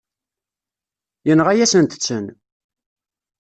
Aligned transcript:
Yenɣa-yasent-ten. 1.27 2.25